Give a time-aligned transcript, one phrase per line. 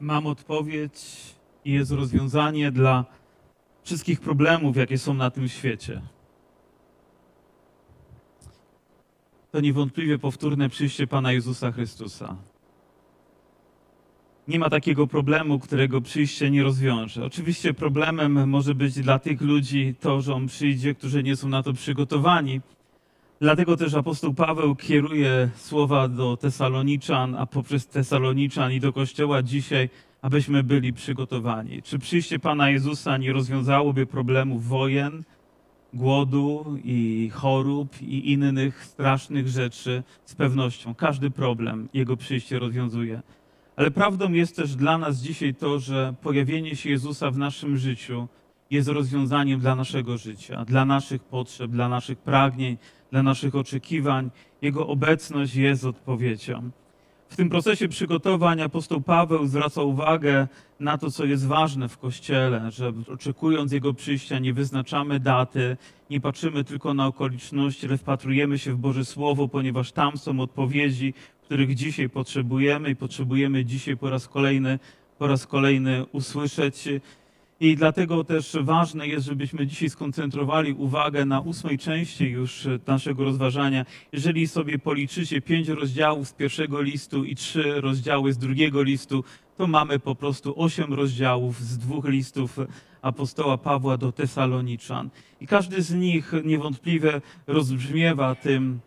[0.00, 1.34] mam odpowiedź
[1.64, 3.04] i jest rozwiązanie dla
[3.82, 6.02] wszystkich problemów, jakie są na tym świecie.
[9.52, 12.36] To niewątpliwie powtórne przyjście Pana Jezusa Chrystusa.
[14.48, 17.24] Nie ma takiego problemu, którego przyjście nie rozwiąże.
[17.24, 21.62] Oczywiście problemem może być dla tych ludzi to, że On przyjdzie, którzy nie są na
[21.62, 22.60] to przygotowani.
[23.40, 29.88] Dlatego też apostoł Paweł kieruje słowa do Tesaloniczan, a poprzez Tesaloniczan i do Kościoła dzisiaj,
[30.22, 31.82] abyśmy byli przygotowani.
[31.82, 35.22] Czy przyjście Pana Jezusa nie rozwiązałoby problemów wojen,
[35.94, 40.02] głodu i chorób i innych strasznych rzeczy?
[40.24, 40.94] Z pewnością.
[40.94, 43.22] Każdy problem Jego przyjście rozwiązuje.
[43.76, 48.28] Ale prawdą jest też dla nas dzisiaj to, że pojawienie się Jezusa w naszym życiu
[48.70, 52.76] jest rozwiązaniem dla naszego życia, dla naszych potrzeb, dla naszych pragnień,
[53.10, 54.30] dla naszych oczekiwań.
[54.62, 56.70] Jego obecność jest odpowiedzią.
[57.28, 60.48] W tym procesie przygotowań apostoł Paweł zwraca uwagę
[60.80, 65.76] na to, co jest ważne w Kościele, że oczekując Jego przyjścia nie wyznaczamy daty,
[66.10, 71.14] nie patrzymy tylko na okoliczności, ale wpatrujemy się w Boże Słowo, ponieważ tam są odpowiedzi,
[71.42, 74.78] których dzisiaj potrzebujemy i potrzebujemy dzisiaj po raz kolejny,
[75.18, 76.88] po raz kolejny usłyszeć.
[77.60, 83.84] I dlatego też ważne jest, żebyśmy dzisiaj skoncentrowali uwagę na ósmej części już naszego rozważania.
[84.12, 89.24] Jeżeli sobie policzycie pięć rozdziałów z pierwszego listu i trzy rozdziały z drugiego listu,
[89.56, 92.58] to mamy po prostu osiem rozdziałów z dwóch listów
[93.02, 95.10] apostoła Pawła do Tesaloniczan.
[95.40, 98.80] I każdy z nich niewątpliwie rozbrzmiewa tym,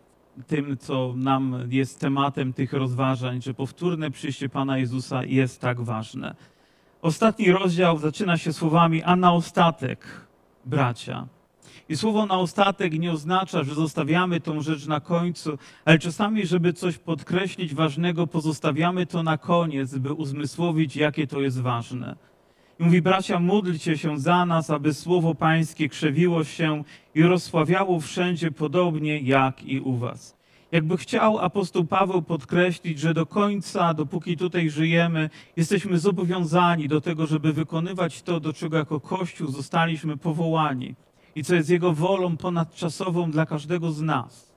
[0.46, 6.34] tym, co nam jest tematem tych rozważań, że powtórne przyjście Pana Jezusa jest tak ważne.
[7.02, 10.26] Ostatni rozdział zaczyna się słowami, a na ostatek,
[10.64, 11.26] bracia.
[11.88, 16.72] I słowo na ostatek nie oznacza, że zostawiamy tą rzecz na końcu, ale czasami, żeby
[16.72, 22.16] coś podkreślić ważnego, pozostawiamy to na koniec, by uzmysłowić, jakie to jest ważne.
[22.80, 26.84] I mówi, bracia, módlcie się za nas, aby słowo Pańskie krzewiło się
[27.14, 30.39] i rozsławiało wszędzie podobnie jak i u was.
[30.72, 37.26] Jakby chciał apostoł Paweł podkreślić, że do końca, dopóki tutaj żyjemy, jesteśmy zobowiązani do tego,
[37.26, 40.94] żeby wykonywać to, do czego jako Kościół zostaliśmy powołani
[41.34, 44.50] i co jest Jego wolą ponadczasową dla każdego z nas.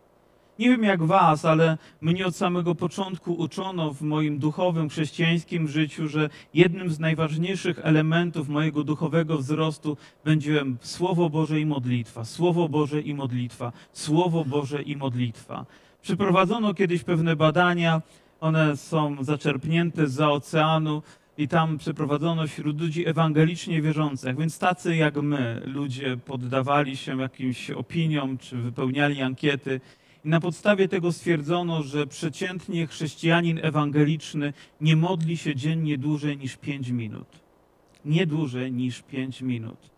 [0.59, 6.07] Nie wiem jak Was, ale mnie od samego początku uczono w moim duchowym, chrześcijańskim życiu,
[6.07, 13.01] że jednym z najważniejszych elementów mojego duchowego wzrostu będzie Słowo Boże i modlitwa, Słowo Boże
[13.01, 15.65] i modlitwa, Słowo Boże i modlitwa.
[16.03, 18.01] Przeprowadzono kiedyś pewne badania,
[18.41, 21.01] one są zaczerpnięte z oceanu
[21.37, 27.71] i tam przeprowadzono wśród ludzi ewangelicznie wierzących, więc tacy jak my, ludzie poddawali się jakimś
[27.71, 29.81] opiniom czy wypełniali ankiety.
[30.25, 36.57] I na podstawie tego stwierdzono, że przeciętnie chrześcijanin ewangeliczny nie modli się dziennie dłużej niż
[36.57, 37.27] 5 minut.
[38.05, 39.92] Nie dłużej niż 5 minut.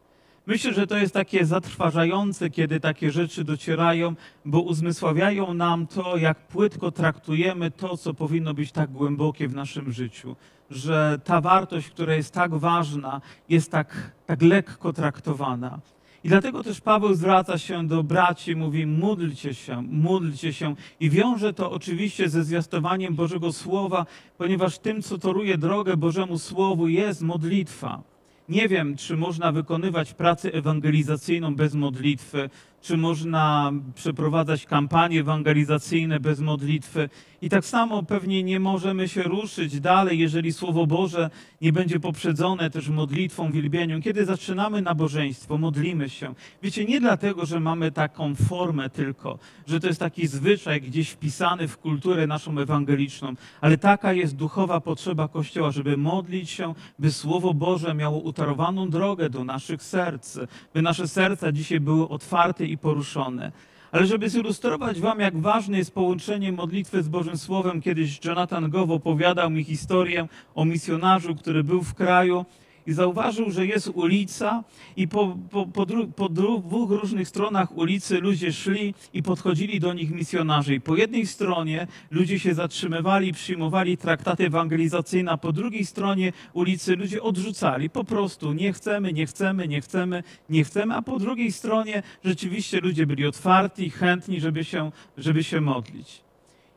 [0.48, 6.48] Myślę, że to jest takie zatrważające, kiedy takie rzeczy docierają, bo uzmysławiają nam to, jak
[6.48, 10.36] płytko traktujemy to, co powinno być tak głębokie w naszym życiu.
[10.70, 15.80] Że ta wartość, która jest tak ważna, jest tak, tak lekko traktowana.
[16.24, 20.76] I dlatego też Paweł zwraca się do braci mówi: módlcie się, módlcie się.
[21.00, 24.06] I wiąże to oczywiście ze zwiastowaniem Bożego Słowa,
[24.38, 28.15] ponieważ tym, co toruje drogę Bożemu Słowu, jest modlitwa.
[28.50, 32.50] Nie wiem, czy można wykonywać pracę ewangelizacyjną bez modlitwy,
[32.86, 37.10] czy można przeprowadzać kampanie ewangelizacyjne bez modlitwy.
[37.42, 41.30] I tak samo pewnie nie możemy się ruszyć dalej, jeżeli Słowo Boże
[41.62, 44.02] nie będzie poprzedzone też modlitwą, wielbieniem.
[44.02, 46.34] Kiedy zaczynamy nabożeństwo, modlimy się.
[46.64, 51.68] Wiecie, nie dlatego, że mamy taką formę tylko, że to jest taki zwyczaj gdzieś wpisany
[51.68, 57.54] w kulturę naszą ewangeliczną, ale taka jest duchowa potrzeba Kościoła, żeby modlić się, by Słowo
[57.54, 60.38] Boże miało utarowaną drogę do naszych serc,
[60.74, 63.52] by nasze serca dzisiaj były otwarte i poruszone.
[63.92, 68.90] Ale żeby zilustrować wam, jak ważne jest połączenie modlitwy z Bożym Słowem, kiedyś Jonathan Gow
[68.90, 72.46] opowiadał mi historię o misjonarzu, który był w kraju
[72.88, 74.64] i zauważył, że jest ulica
[74.98, 79.94] i po, po, po, dru, po dwóch różnych stronach ulicy ludzie szli i podchodzili do
[79.94, 80.76] nich misjonarze.
[80.76, 86.96] I po jednej stronie ludzie się zatrzymywali, przyjmowali traktaty ewangelizacyjne, a po drugiej stronie ulicy
[86.96, 87.90] ludzie odrzucali.
[87.90, 92.80] Po prostu nie chcemy, nie chcemy, nie chcemy, nie chcemy, a po drugiej stronie rzeczywiście
[92.80, 96.25] ludzie byli otwarci, chętni, żeby się, żeby się modlić.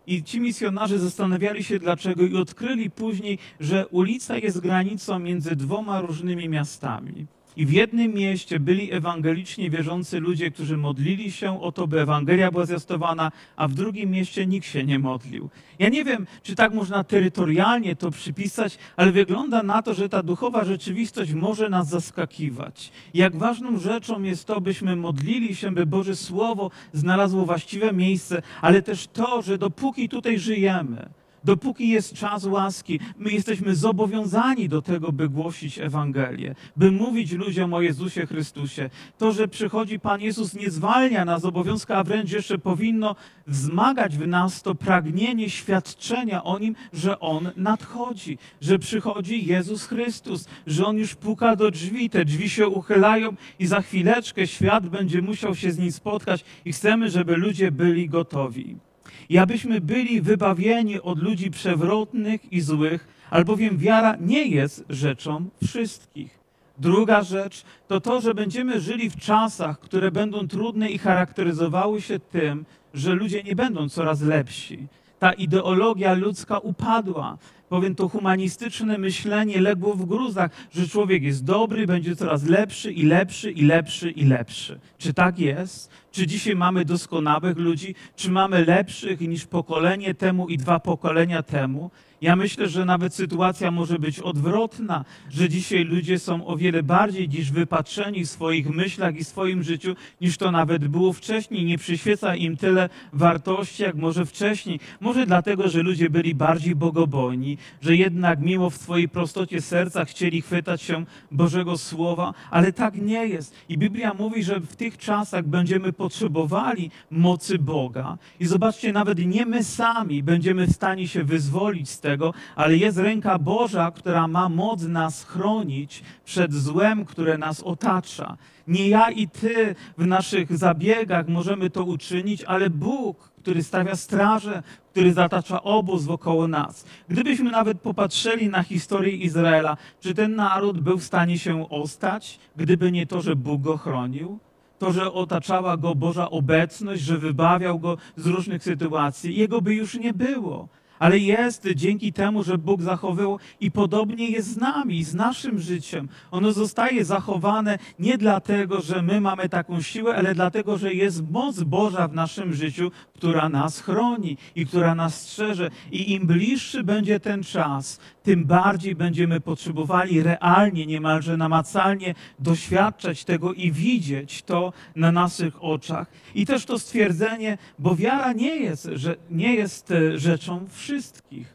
[0.09, 6.01] I ci misjonarze zastanawiali się dlaczego i odkryli później, że ulica jest granicą między dwoma
[6.01, 7.27] różnymi miastami.
[7.59, 12.51] I w jednym mieście byli ewangelicznie wierzący ludzie, którzy modlili się o to, by Ewangelia
[12.51, 15.49] była zwiastowana, a w drugim mieście nikt się nie modlił.
[15.79, 20.23] Ja nie wiem, czy tak można terytorialnie to przypisać, ale wygląda na to, że ta
[20.23, 22.93] duchowa rzeczywistość może nas zaskakiwać.
[23.15, 28.83] Jak ważną rzeczą jest to, byśmy modlili się, by Boże Słowo znalazło właściwe miejsce, ale
[28.83, 31.09] też to, że dopóki tutaj żyjemy,
[31.45, 37.75] Dopóki jest czas łaski, my jesteśmy zobowiązani do tego, by głosić Ewangelię, by mówić ludziom
[37.75, 38.91] o Jezusie Chrystusie.
[39.19, 44.27] To, że przychodzi Pan Jezus, nie zwalnia nas obowiązka, a wręcz jeszcze powinno wzmagać w
[44.27, 50.97] nas to pragnienie świadczenia o Nim, że On nadchodzi, że przychodzi Jezus Chrystus, że On
[50.97, 55.73] już puka do drzwi, te drzwi się uchylają i za chwileczkę świat będzie musiał się
[55.73, 58.88] z Nim spotkać i chcemy, żeby ludzie byli gotowi
[59.29, 66.39] i abyśmy byli wybawieni od ludzi przewrotnych i złych, albowiem wiara nie jest rzeczą wszystkich.
[66.79, 72.19] Druga rzecz to to, że będziemy żyli w czasach, które będą trudne i charakteryzowały się
[72.19, 74.87] tym, że ludzie nie będą coraz lepsi.
[75.19, 77.39] Ta ideologia ludzka upadła.
[77.69, 83.03] Powiem to humanistyczne myślenie legło w gruzach, że człowiek jest dobry, będzie coraz lepszy i
[83.03, 84.81] lepszy i lepszy i lepszy.
[84.99, 85.91] Czy tak jest?
[86.13, 87.95] Czy dzisiaj mamy doskonałych ludzi?
[88.17, 91.91] Czy mamy lepszych niż pokolenie temu i dwa pokolenia temu?
[92.21, 97.29] Ja myślę, że nawet sytuacja może być odwrotna, że dzisiaj ludzie są o wiele bardziej
[97.29, 101.65] dziś wypatrzeni w swoich myślach i swoim życiu, niż to nawet było wcześniej.
[101.65, 104.81] Nie przyświeca im tyle wartości, jak może wcześniej.
[105.01, 110.43] Może dlatego, że ludzie byli bardziej bogobojni, że jednak mimo w swojej prostocie serca chcieli
[110.43, 113.55] chwytać się Bożego Słowa, ale tak nie jest.
[113.69, 118.19] I Biblia mówi, że w tych czasach będziemy potrzebowali mocy Boga.
[118.41, 122.08] I zobaczcie, nawet nie my sami będziemy w stanie się wyzwolić z tego,
[122.57, 128.37] ale jest ręka Boża, która ma moc nas chronić przed złem, które nas otacza.
[128.69, 134.63] Nie ja i ty w naszych zabiegach możemy to uczynić, ale Bóg, który stawia straże,
[134.91, 136.85] który zatacza obóz wokoło nas.
[137.09, 142.93] Gdybyśmy nawet popatrzyli na historię Izraela, czy ten naród był w stanie się ostać, gdyby
[142.93, 144.39] nie to, że Bóg go chronił?
[144.79, 149.95] to, że otaczała go Boża obecność, że wybawiał go z różnych sytuacji, jego by już
[149.95, 150.69] nie było
[150.99, 156.09] ale jest dzięki temu, że Bóg zachowywał i podobnie jest z nami, z naszym życiem.
[156.31, 161.63] Ono zostaje zachowane nie dlatego, że my mamy taką siłę, ale dlatego, że jest moc
[161.63, 165.71] Boża w naszym życiu, która nas chroni i która nas strzeże.
[165.93, 173.53] I im bliższy będzie ten czas, tym bardziej będziemy potrzebowali realnie, niemalże namacalnie doświadczać tego
[173.53, 176.11] i widzieć to na naszych oczach.
[176.35, 181.55] I też to stwierdzenie, bo wiara nie jest, że nie jest e, rzeczą wszystkich.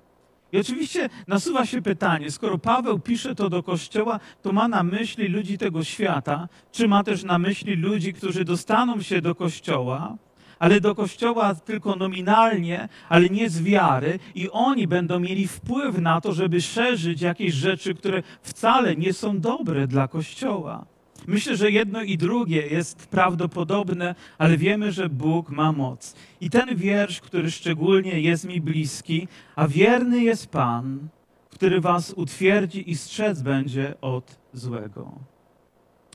[0.52, 5.28] I oczywiście nasuwa się pytanie, skoro Paweł pisze to do kościoła, to ma na myśli
[5.28, 10.18] ludzi tego świata, czy ma też na myśli ludzi, którzy dostaną się do kościoła,
[10.60, 16.22] ale do kościoła tylko nominalnie, ale nie z wiary, i oni będą mieli wpływ na
[16.22, 20.86] to, żeby szerzyć jakieś rzeczy, które wcale nie są dobre dla kościoła.
[21.28, 26.16] Myślę, że jedno i drugie jest prawdopodobne, ale wiemy, że Bóg ma moc.
[26.42, 31.08] I ten wiersz, który szczególnie jest mi bliski, a wierny jest Pan,
[31.50, 35.12] który was utwierdzi i strzec będzie od złego.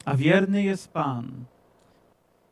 [0.04, 1.44] A wierny jest Pan.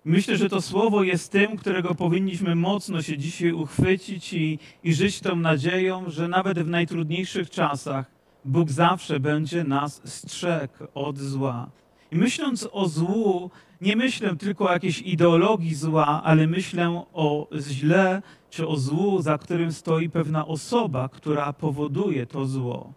[0.05, 5.21] Myślę, że to słowo jest tym, którego powinniśmy mocno się dzisiaj uchwycić i, i żyć
[5.21, 8.11] tą nadzieją, że nawet w najtrudniejszych czasach
[8.45, 11.71] Bóg zawsze będzie nas strzegł od zła.
[12.13, 18.23] I myśląc o złu, nie myślę tylko o jakiejś ideologii zła, ale myślę o źle
[18.51, 22.93] czy o złu, za którym stoi pewna osoba, która powoduje to zło.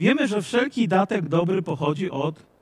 [0.00, 2.54] Wiemy, że wszelki datek dobry pochodzi od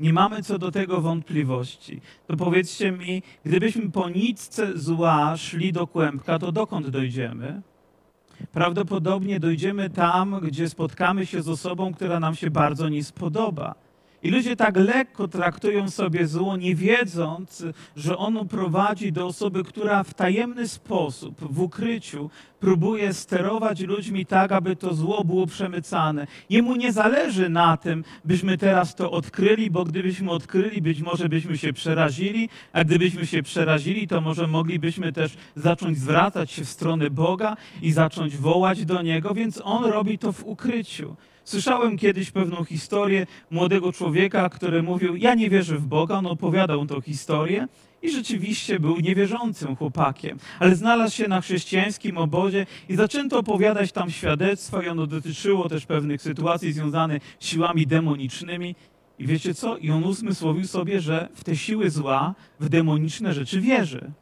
[0.00, 2.00] nie mamy co do tego wątpliwości.
[2.26, 7.62] To powiedzcie mi, gdybyśmy po nitce zła szli do kłębka, to dokąd dojdziemy?
[8.52, 13.74] Prawdopodobnie dojdziemy tam, gdzie spotkamy się z osobą, która nam się bardzo nie spodoba.
[14.22, 17.64] I ludzie tak lekko traktują sobie zło, nie wiedząc,
[17.96, 24.52] że ono prowadzi do osoby, która w tajemny sposób, w ukryciu, próbuje sterować ludźmi tak,
[24.52, 26.26] aby to zło było przemycane.
[26.50, 31.58] Jemu nie zależy na tym, byśmy teraz to odkryli, bo gdybyśmy odkryli, być może byśmy
[31.58, 37.10] się przerazili, a gdybyśmy się przerazili, to może moglibyśmy też zacząć zwracać się w stronę
[37.10, 41.16] Boga i zacząć wołać do Niego, więc On robi to w ukryciu.
[41.48, 46.14] Słyszałem kiedyś pewną historię młodego człowieka, który mówił: Ja nie wierzę w Boga.
[46.14, 47.68] On opowiadał tą historię
[48.02, 54.10] i rzeczywiście był niewierzącym chłopakiem, ale znalazł się na chrześcijańskim obozie i zaczęto opowiadać tam
[54.10, 58.74] świadectwo, i ono dotyczyło też pewnych sytuacji związanych z siłami demonicznymi.
[59.18, 59.76] I wiecie co?
[59.76, 64.12] I on uzmysłowił sobie, że w te siły zła, w demoniczne rzeczy wierzy.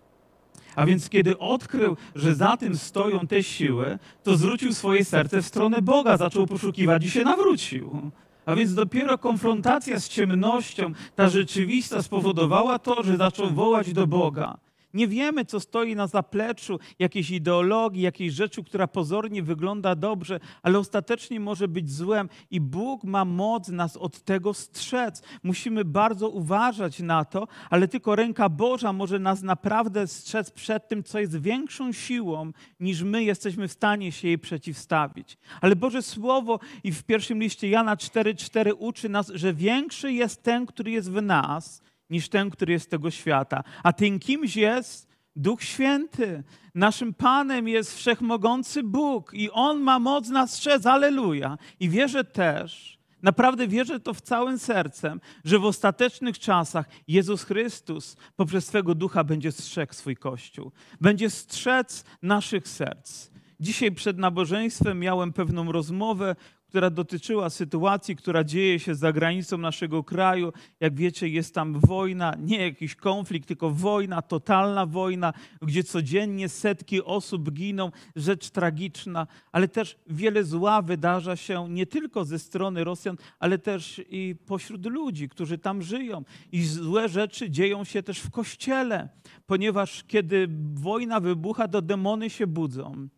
[0.77, 5.47] A więc kiedy odkrył, że za tym stoją te siły, to zwrócił swoje serce w
[5.47, 8.11] stronę Boga, zaczął poszukiwać i się nawrócił.
[8.47, 14.66] A więc dopiero konfrontacja z ciemnością, ta rzeczywista, spowodowała to, że zaczął wołać do Boga.
[14.97, 20.79] Nie wiemy, co stoi na zapleczu jakiejś ideologii, jakiejś rzeczy, która pozornie wygląda dobrze, ale
[20.79, 25.23] ostatecznie może być złem i Bóg ma moc nas od tego strzec.
[25.43, 31.03] Musimy bardzo uważać na to, ale tylko ręka Boża może nas naprawdę strzec przed tym,
[31.03, 35.39] co jest większą siłą, niż my jesteśmy w stanie się jej przeciwstawić.
[35.61, 40.67] Ale Boże Słowo i w pierwszym liście Jana 4,4 uczy nas, że większy jest ten,
[40.67, 43.65] który jest w nas, niż ten, który jest tego świata.
[43.83, 46.43] A tym kimś jest Duch Święty.
[46.75, 50.87] Naszym Panem jest wszechmogący Bóg i On ma moc nas strzec.
[50.87, 51.59] Aleluja.
[51.81, 58.17] I wierzę też, naprawdę wierzę to w całym sercem, że w ostatecznych czasach Jezus Chrystus
[58.37, 60.73] poprzez swego Ducha będzie strzegł swój Kościół.
[61.01, 63.31] Będzie strzec naszych serc.
[63.61, 66.37] Dzisiaj przed nabożeństwem miałem pewną rozmowę,
[66.69, 70.53] która dotyczyła sytuacji, która dzieje się za granicą naszego kraju.
[70.81, 75.33] Jak wiecie, jest tam wojna, nie jakiś konflikt, tylko wojna, totalna wojna,
[75.63, 82.25] gdzie codziennie setki osób giną, rzecz tragiczna, ale też wiele zła wydarza się nie tylko
[82.25, 86.25] ze strony Rosjan, ale też i pośród ludzi, którzy tam żyją.
[86.53, 89.09] I złe rzeczy dzieją się też w kościele,
[89.47, 93.09] ponieważ kiedy wojna wybucha, to demony się budzą.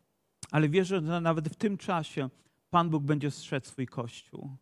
[0.50, 2.28] Ale wierzę, że nawet w tym czasie
[2.70, 4.56] Pan Bóg będzie strzec swój Kościół.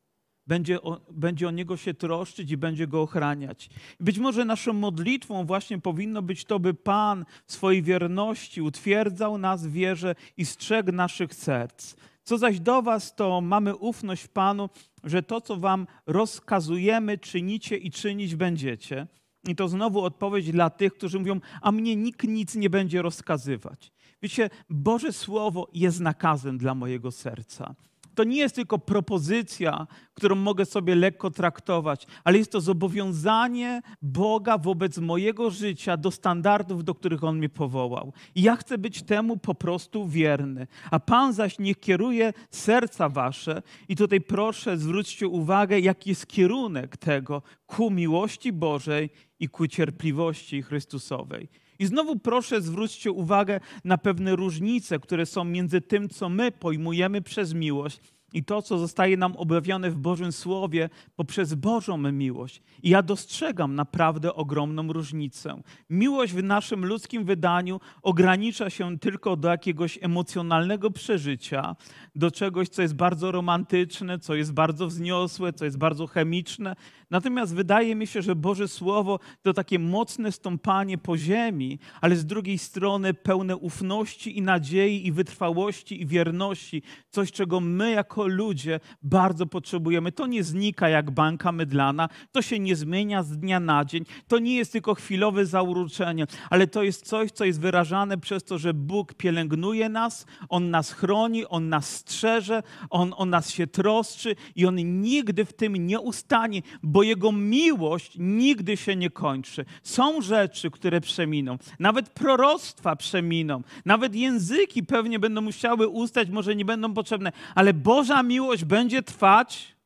[0.47, 3.71] Będzie o, będzie o niego się troszczyć i będzie go ochraniać.
[4.01, 9.67] być może naszą modlitwą właśnie powinno być to, by Pan w swojej wierności utwierdzał nas
[9.67, 11.97] w wierze i strzegł naszych serc.
[12.23, 14.71] Co zaś do Was, to mamy ufność w Panu,
[15.05, 19.07] że to, co Wam rozkazujemy, czynicie i czynić będziecie.
[19.49, 23.93] I to znowu odpowiedź dla tych, którzy mówią, a mnie nikt nic nie będzie rozkazywać.
[24.23, 27.75] Wiecie, Boże Słowo jest nakazem dla mojego serca
[28.17, 34.59] to nie jest tylko propozycja, którą mogę sobie lekko traktować, ale jest to zobowiązanie Boga
[34.59, 38.13] wobec mojego życia do standardów, do których On mnie powołał.
[38.35, 40.67] I ja chcę być temu po prostu wierny.
[40.91, 43.63] A Pan zaś niech kieruje serca wasze.
[43.89, 50.63] I tutaj proszę, zwróćcie uwagę, jaki jest kierunek tego ku miłości Bożej i ku cierpliwości
[50.63, 51.49] Chrystusowej.
[51.79, 57.23] I znowu proszę zwróćcie uwagę na pewne różnice, które są między tym, co my pojmujemy
[57.23, 62.63] przez miłość i to, co zostaje nam objawione w Bożym Słowie poprzez Bożą miłość.
[62.83, 65.63] I ja dostrzegam naprawdę ogromną różnicę.
[65.91, 71.77] Miłość w naszym ludzkim wydaniu ogranicza się tylko do jakiegoś emocjonalnego przeżycia,
[72.15, 76.77] do czegoś, co jest bardzo romantyczne, co jest bardzo wzniosłe, co jest bardzo chemiczne.
[77.11, 82.27] Natomiast wydaje mi się, że Boże Słowo to takie mocne stąpanie po ziemi, ale z
[82.27, 86.83] drugiej strony pełne ufności i nadziei, i wytrwałości, i wierności.
[87.11, 90.13] Coś, czego my jako ludzie bardzo potrzebujemy.
[90.13, 94.05] To nie znika jak banka mydlana, to się nie zmienia z dnia na dzień.
[94.29, 98.59] To nie jest tylko chwilowe zauroczenie, ale to jest coś, co jest wyrażane przez to,
[98.59, 104.37] że Bóg pielęgnuje nas, On nas chroni, On nas strzeże, On o nas się troszczy
[104.57, 109.65] i On nigdy w tym nie ustanie, bo Jego miłość nigdy się nie kończy.
[109.83, 116.65] Są rzeczy, które przeminą, nawet proroctwa przeminą, nawet języki pewnie będą musiały ustać, może nie
[116.65, 117.75] będą potrzebne, ale
[118.07, 119.77] Boża miłość będzie trwać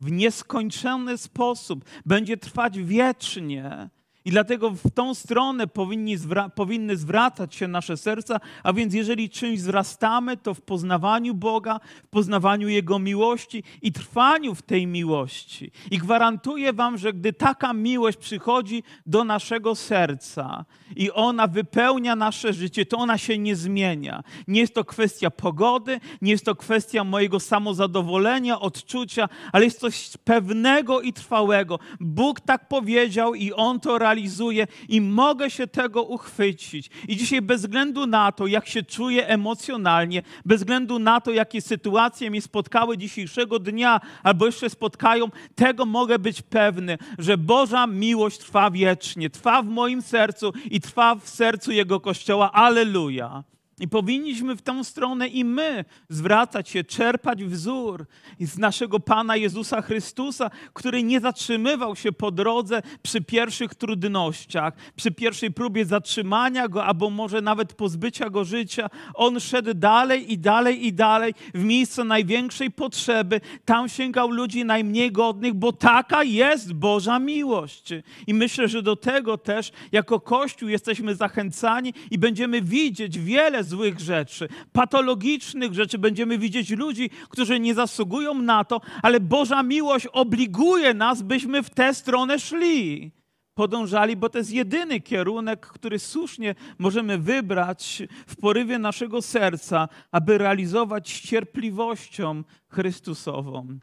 [0.00, 3.90] w nieskończony sposób, będzie trwać wiecznie.
[4.24, 9.30] I dlatego w tą stronę powinni zwra powinny zwracać się nasze serca, a więc jeżeli
[9.30, 15.70] czymś wzrastamy, to w poznawaniu Boga, w poznawaniu Jego miłości i trwaniu w tej miłości.
[15.90, 20.64] I gwarantuję Wam, że gdy taka miłość przychodzi do naszego serca
[20.96, 24.22] i ona wypełnia nasze życie, to ona się nie zmienia.
[24.48, 30.10] Nie jest to kwestia pogody, nie jest to kwestia mojego samozadowolenia, odczucia, ale jest coś
[30.24, 31.78] pewnego i trwałego.
[32.00, 36.90] Bóg tak powiedział i On to realizuje realizuję i mogę się tego uchwycić.
[37.08, 41.60] I dzisiaj bez względu na to, jak się czuję emocjonalnie, bez względu na to, jakie
[41.60, 48.38] sytuacje mnie spotkały dzisiejszego dnia albo jeszcze spotkają, tego mogę być pewny, że Boża miłość
[48.38, 52.52] trwa wiecznie, trwa w moim sercu i trwa w sercu Jego Kościoła.
[52.52, 53.44] Aleluja.
[53.80, 58.06] I powinniśmy w tę stronę i my zwracać się, czerpać wzór
[58.40, 65.10] z naszego Pana Jezusa Chrystusa, który nie zatrzymywał się po drodze przy pierwszych trudnościach, przy
[65.10, 68.90] pierwszej próbie zatrzymania go, albo może nawet pozbycia go życia.
[69.14, 73.40] On szedł dalej i dalej i dalej w miejsce największej potrzeby.
[73.64, 77.88] Tam sięgał ludzi najmniej godnych, bo taka jest Boża miłość.
[78.26, 84.00] I myślę, że do tego też jako Kościół jesteśmy zachęcani i będziemy widzieć wiele złych
[84.00, 85.98] rzeczy, patologicznych rzeczy.
[85.98, 91.70] Będziemy widzieć ludzi, którzy nie zasługują na to, ale Boża miłość obliguje nas, byśmy w
[91.70, 93.12] tę stronę szli.
[93.54, 100.38] Podążali, bo to jest jedyny kierunek, który słusznie możemy wybrać w porywie naszego serca, aby
[100.38, 103.78] realizować cierpliwością Chrystusową.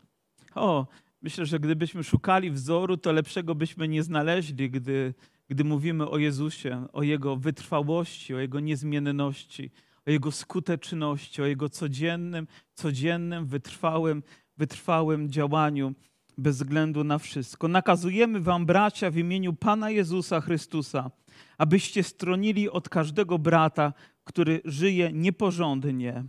[0.56, 0.88] O,
[1.22, 5.14] myślę, że gdybyśmy szukali wzoru, to lepszego byśmy nie znaleźli, gdy,
[5.48, 9.72] gdy mówimy o Jezusie, o Jego wytrwałości, o Jego niezmienności,
[10.08, 14.24] o Jego skuteczności, o Jego codziennym, codziennym, wytrwałym,
[14.58, 15.94] wytrwałym działaniu
[16.38, 17.68] bez względu na wszystko.
[17.68, 21.12] Nakazujemy wam, bracia, w imieniu Pana Jezusa Chrystusa,
[21.58, 26.24] abyście stronili od każdego brata, który żyje nieporządnie,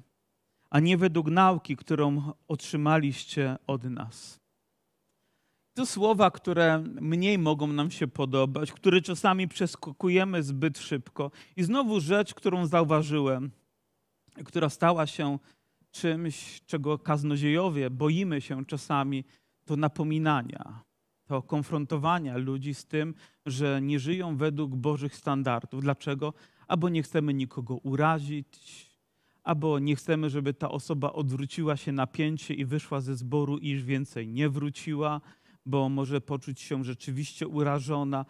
[0.71, 4.38] a nie według nauki, którą otrzymaliście od nas.
[5.79, 11.31] To słowa, które mniej mogą nam się podobać, które czasami przeskakujemy zbyt szybko.
[11.57, 13.51] I znowu rzecz, którą zauważyłem,
[14.45, 15.39] która stała się
[15.91, 19.25] czymś, czego kaznodziejowie boimy się czasami,
[19.65, 20.83] to napominania,
[21.27, 23.15] to konfrontowania ludzi z tym,
[23.47, 25.83] że nie żyją według Bożych standardów.
[25.83, 26.35] Dlaczego?
[26.69, 28.89] Albo nie chcemy nikogo urazić,
[29.43, 33.69] albo nie chcemy, żeby ta osoba odwróciła się na pięcie i wyszła ze zboru i
[33.69, 35.21] już więcej nie wróciła,
[35.67, 38.25] bo może poczuć się rzeczywiście urażona.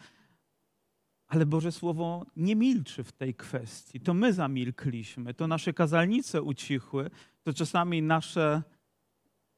[1.27, 4.01] Ale Boże Słowo nie milczy w tej kwestii.
[4.01, 7.11] To my zamilkliśmy, to nasze kazalnice ucichły,
[7.43, 8.63] to czasami nasze,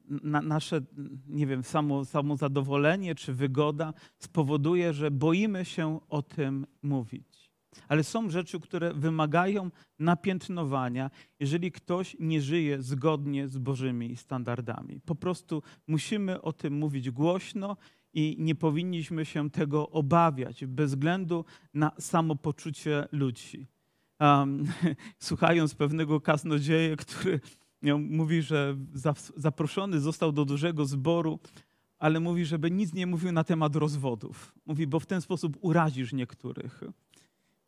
[0.05, 0.81] na, nasze
[1.27, 7.50] nie wiem, samo, samozadowolenie czy wygoda spowoduje, że boimy się o tym mówić.
[7.89, 11.11] Ale są rzeczy, które wymagają napiętnowania,
[11.41, 15.00] jeżeli ktoś nie żyje zgodnie z Bożymi standardami.
[15.00, 17.77] Po prostu musimy o tym mówić głośno
[18.12, 23.67] i nie powinniśmy się tego obawiać bez względu na samopoczucie ludzi.
[24.21, 24.65] Um,
[25.19, 27.41] słuchając pewnego kaznodzieja, który
[27.83, 28.77] miał, mówi, że
[29.37, 31.39] zaproszony został do dużego zboru,
[31.99, 34.55] ale mówi, żeby nic nie mówił na temat rozwodów.
[34.67, 36.81] Mówi, bo w ten sposób urazisz niektórych.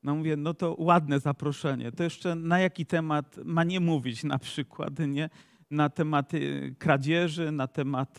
[0.02, 1.92] No mówię, no to ładne zaproszenie.
[1.92, 5.30] To jeszcze na jaki temat ma nie mówić na przykład, nie?
[5.70, 6.32] Na temat
[6.78, 8.18] kradzieży, na temat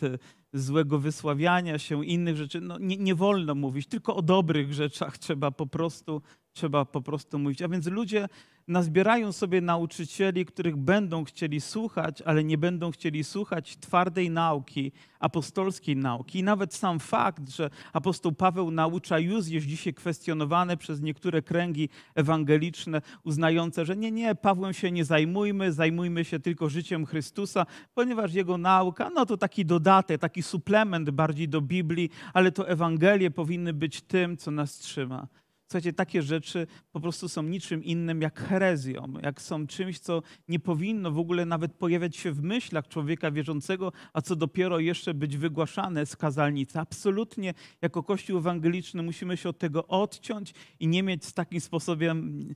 [0.53, 2.61] złego wysławiania się, innych rzeczy.
[2.61, 6.21] No, nie, nie wolno mówić, tylko o dobrych rzeczach trzeba po prostu,
[6.53, 7.61] trzeba po prostu mówić.
[7.61, 8.27] A więc ludzie
[8.67, 15.95] nazbierają sobie nauczycieli, których będą chcieli słuchać, ale nie będą chcieli słuchać twardej nauki, apostolskiej
[15.95, 16.39] nauki.
[16.39, 21.89] I nawet sam fakt, że apostoł Paweł naucza już jest dzisiaj kwestionowany przez niektóre kręgi
[22.15, 28.33] ewangeliczne, uznające, że nie, nie, Pawłem się nie zajmujmy, zajmujmy się tylko życiem Chrystusa, ponieważ
[28.33, 33.73] jego nauka, no to taki dodatek, taki suplement bardziej do Biblii, ale to Ewangelie powinny
[33.73, 35.27] być tym, co nas trzyma.
[35.67, 40.59] Słuchajcie, takie rzeczy po prostu są niczym innym jak herezją, jak są czymś, co nie
[40.59, 45.37] powinno w ogóle nawet pojawiać się w myślach człowieka wierzącego, a co dopiero jeszcze być
[45.37, 46.79] wygłaszane z kazalnicy.
[46.79, 52.47] Absolutnie jako Kościół ewangeliczny musimy się od tego odciąć i nie mieć z takim sposobem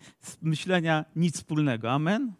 [0.41, 1.91] myślenia nic wspólnego.
[1.91, 2.33] Amen?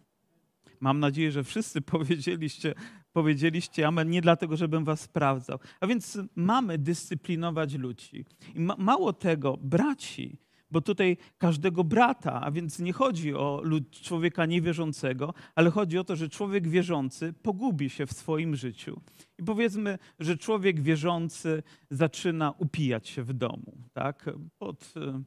[0.80, 2.74] Mam nadzieję, że wszyscy powiedzieliście,
[3.12, 5.58] powiedzieliście amen, nie dlatego, żebym was sprawdzał.
[5.80, 8.24] A więc mamy dyscyplinować ludzi.
[8.54, 10.38] I ma, mało tego, braci,
[10.70, 16.04] bo tutaj każdego brata, a więc nie chodzi o lud, człowieka niewierzącego, ale chodzi o
[16.04, 19.00] to, że człowiek wierzący pogubi się w swoim życiu.
[19.38, 24.30] I powiedzmy, że człowiek wierzący zaczyna upijać się w domu, tak?
[24.58, 25.22] Pod, e,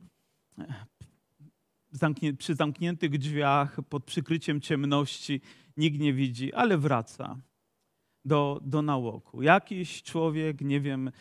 [2.38, 5.42] przy zamkniętych drzwiach, pod przykryciem ciemności,
[5.78, 7.38] nikt nie widzi, ale wraca
[8.26, 9.42] do, do nałoku.
[9.42, 11.12] Jakiś człowiek, nie wiem,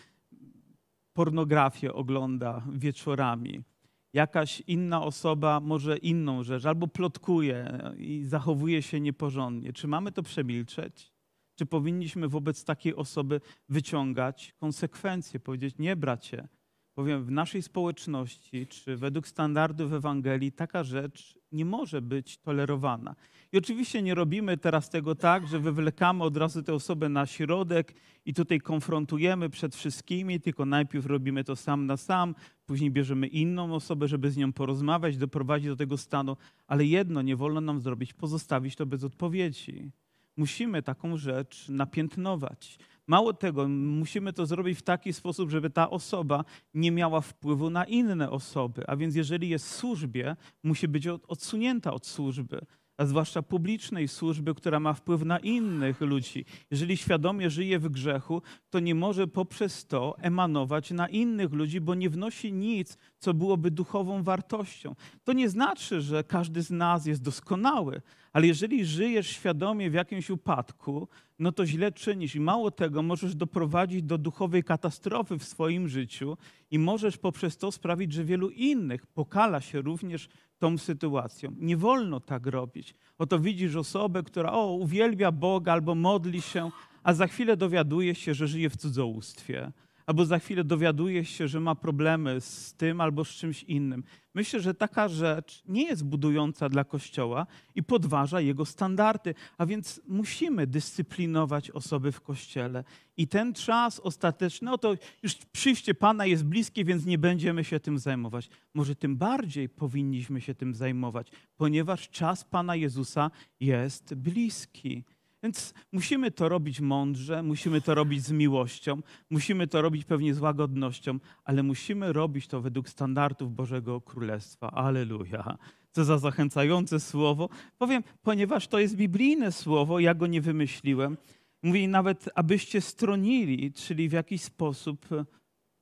[1.13, 3.63] pornografię ogląda wieczorami
[4.13, 9.73] jakaś inna osoba może inną rzecz, albo plotkuje i zachowuje się nieporządnie.
[9.73, 11.13] Czy mamy to przemilczeć?
[11.55, 16.49] Czy powinniśmy wobec takiej osoby wyciągać konsekwencje, powiedzieć: Nie, bracie,
[16.95, 23.15] Powiem, w naszej społeczności, czy według standardów Ewangelii, taka rzecz nie może być tolerowana.
[23.53, 27.95] I oczywiście nie robimy teraz tego tak, że wywlekamy od razu tę osobę na środek
[28.25, 32.35] i tutaj konfrontujemy przed wszystkimi, tylko najpierw robimy to sam na sam,
[32.67, 36.37] później bierzemy inną osobę, żeby z nią porozmawiać, doprowadzić do tego stanu.
[36.67, 39.91] Ale jedno nie wolno nam zrobić, pozostawić to bez odpowiedzi.
[40.37, 42.79] Musimy taką rzecz napiętnować.
[43.11, 46.45] Mało tego, musimy to zrobić w taki sposób, żeby ta osoba
[46.75, 48.87] nie miała wpływu na inne osoby.
[48.87, 52.67] A więc jeżeli jest w służbie, musi być odsunięta od służby
[53.01, 56.45] a zwłaszcza publicznej służby, która ma wpływ na innych ludzi.
[56.71, 61.95] Jeżeli świadomie żyje w grzechu, to nie może poprzez to emanować na innych ludzi, bo
[61.95, 64.95] nie wnosi nic, co byłoby duchową wartością.
[65.25, 70.31] To nie znaczy, że każdy z nas jest doskonały, ale jeżeli żyjesz świadomie w jakimś
[70.31, 72.35] upadku, no to źle czynisz.
[72.35, 76.37] I mało tego, możesz doprowadzić do duchowej katastrofy w swoim życiu
[76.71, 81.55] i możesz poprzez to sprawić, że wielu innych pokala się również tą sytuacją.
[81.59, 82.95] Nie wolno tak robić.
[83.19, 86.71] Oto widzisz osobę, która o, uwielbia Boga albo modli się,
[87.03, 89.73] a za chwilę dowiaduje się, że żyje w cudzołóstwie
[90.11, 94.05] albo za chwilę dowiaduje się, że ma problemy z tym albo z czymś innym.
[94.35, 100.01] Myślę, że taka rzecz nie jest budująca dla Kościoła i podważa jego standardy, a więc
[100.09, 102.85] musimy dyscyplinować osoby w Kościele.
[103.17, 107.81] I ten czas ostateczny, no to już przyjście Pana jest bliskie, więc nie będziemy się
[107.81, 108.49] tym zajmować.
[108.75, 115.05] Może tym bardziej powinniśmy się tym zajmować, ponieważ czas Pana Jezusa jest bliski.
[115.43, 119.01] Więc musimy to robić mądrze, musimy to robić z miłością,
[119.31, 124.71] musimy to robić pewnie z łagodnością, ale musimy robić to według standardów Bożego Królestwa.
[124.71, 125.59] Aleluja.
[125.91, 127.49] Co za zachęcające słowo.
[127.79, 131.17] Powiem, ponieważ to jest biblijne słowo, ja go nie wymyśliłem.
[131.63, 135.07] Mówi nawet, abyście stronili, czyli w jakiś sposób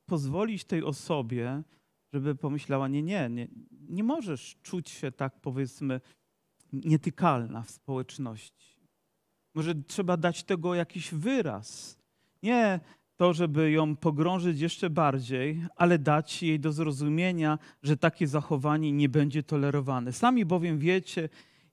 [0.07, 1.63] pozwolić tej osobie,
[2.13, 3.49] żeby pomyślała, nie, nie, nie,
[3.89, 6.01] nie możesz czuć się tak, powiedzmy,
[6.73, 8.78] nietykalna w społeczności
[9.59, 11.99] może trzeba dać tego jakiś wyraz.
[12.43, 12.81] Nie
[13.17, 19.09] to, żeby ją pogrążyć jeszcze bardziej, ale dać jej do zrozumienia, że takie zachowanie nie
[19.09, 20.13] będzie tolerowane.
[20.13, 21.29] Sami bowiem wiecie,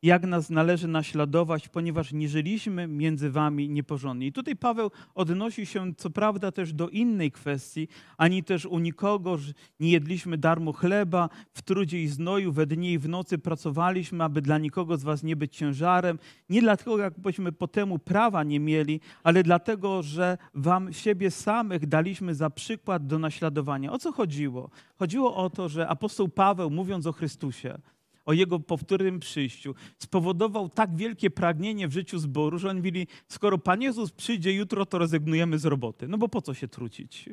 [0.05, 4.27] jak nas należy naśladować, ponieważ nie żyliśmy między wami nieporządnie.
[4.27, 7.87] I tutaj Paweł odnosi się co prawda też do innej kwestii,
[8.17, 9.37] ani też u nikogo
[9.79, 14.41] nie jedliśmy darmo chleba, w trudzie i znoju, we dnie i w nocy pracowaliśmy, aby
[14.41, 16.19] dla nikogo z was nie być ciężarem.
[16.49, 22.35] Nie dlatego, jakbyśmy po temu prawa nie mieli, ale dlatego, że wam siebie samych daliśmy
[22.35, 23.91] za przykład do naśladowania.
[23.91, 24.69] O co chodziło?
[24.95, 27.77] Chodziło o to, że apostoł Paweł, mówiąc o Chrystusie,
[28.25, 33.57] o Jego powtórnym przyjściu, spowodował tak wielkie pragnienie w życiu zboru, że oni mówili, skoro
[33.57, 36.07] Pan Jezus przyjdzie jutro, to rezygnujemy z roboty.
[36.07, 37.29] No bo po co się trucić?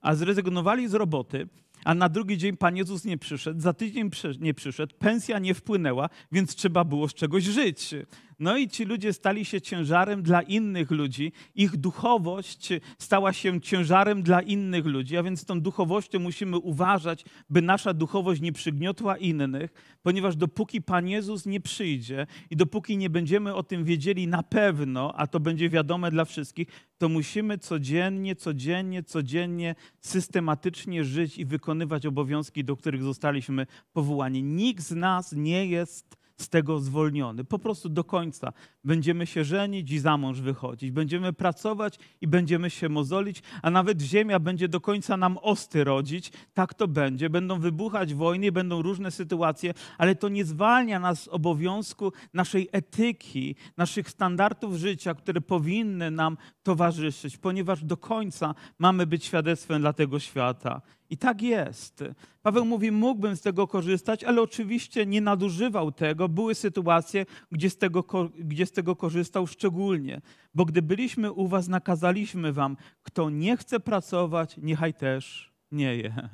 [0.00, 1.48] A zrezygnowali z roboty,
[1.84, 6.08] a na drugi dzień Pan Jezus nie przyszedł, za tydzień nie przyszedł, pensja nie wpłynęła,
[6.32, 7.94] więc trzeba było z czegoś żyć.
[8.38, 11.32] No i ci ludzie stali się ciężarem dla innych ludzi.
[11.54, 12.68] Ich duchowość
[12.98, 18.40] stała się ciężarem dla innych ludzi, a więc tą duchowością musimy uważać, by nasza duchowość
[18.40, 23.84] nie przygniotła innych, ponieważ dopóki Pan Jezus nie przyjdzie i dopóki nie będziemy o tym
[23.84, 26.68] wiedzieli na pewno, a to będzie wiadome dla wszystkich,
[26.98, 34.42] to musimy codziennie, codziennie, codziennie systematycznie żyć i wykonywać obowiązki, do których zostaliśmy powołani.
[34.42, 37.44] Nikt z nas nie jest z tego zwolniony.
[37.44, 38.52] Po prostu do końca
[38.84, 40.90] będziemy się żenić i za mąż wychodzić.
[40.90, 46.32] Będziemy pracować i będziemy się mozolić, a nawet ziemia będzie do końca nam osty rodzić.
[46.54, 47.30] Tak to będzie.
[47.30, 53.56] Będą wybuchać wojny, będą różne sytuacje, ale to nie zwalnia nas z obowiązku naszej etyki,
[53.76, 60.20] naszych standardów życia, które powinny nam towarzyszyć, ponieważ do końca mamy być świadectwem dla tego
[60.20, 60.82] świata.
[61.12, 62.04] I tak jest.
[62.42, 66.28] Paweł mówi, mógłbym z tego korzystać, ale oczywiście nie nadużywał tego.
[66.28, 68.04] Były sytuacje, gdzie z tego,
[68.38, 70.20] gdzie z tego korzystał szczególnie.
[70.54, 76.28] Bo gdy byliśmy u was, nakazaliśmy wam, kto nie chce pracować, niechaj też nie je.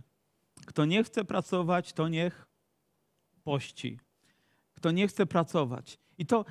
[0.67, 2.49] Kto nie chce pracować, to niech
[3.45, 3.99] pości.
[4.75, 5.99] Kto nie chce pracować.
[6.19, 6.45] I to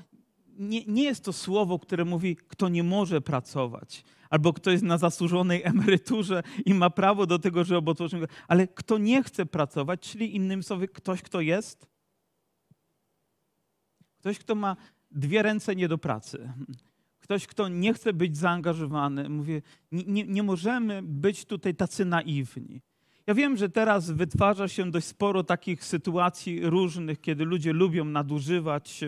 [0.58, 4.98] nie, nie jest to słowo, które mówi, kto nie może pracować albo kto jest na
[4.98, 10.36] zasłużonej emeryturze i ma prawo do tego, żeby otworzyć, ale kto nie chce pracować, czyli
[10.36, 11.88] innym słowy ktoś, kto jest,
[14.18, 14.76] ktoś, kto ma
[15.12, 16.54] dwie ręce nie do pracy,
[17.20, 19.30] ktoś, kto nie chce być zaangażowany.
[19.30, 22.82] Mówię, nie, nie, możemy być tutaj tacy naiwni.
[23.28, 29.04] Ja wiem, że teraz wytwarza się dość sporo takich sytuacji różnych, kiedy ludzie lubią nadużywać.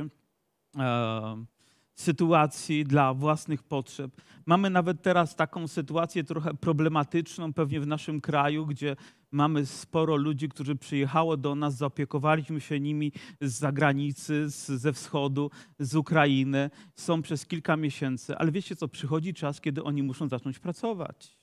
[1.95, 4.21] Sytuacji dla własnych potrzeb.
[4.45, 8.95] Mamy nawet teraz taką sytuację trochę problematyczną pewnie w naszym kraju, gdzie
[9.31, 15.51] mamy sporo ludzi, którzy przyjechało do nas, zaopiekowaliśmy się nimi z zagranicy, z, ze wschodu,
[15.79, 16.69] z Ukrainy.
[16.95, 21.37] Są przez kilka miesięcy, ale wiecie co, przychodzi czas, kiedy oni muszą zacząć pracować.